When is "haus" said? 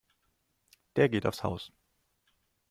1.43-1.71